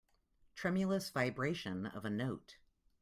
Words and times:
Tremulous 0.55 1.11
vibration 1.11 1.85
of 1.85 2.05
a 2.05 2.09
note. 2.09 2.57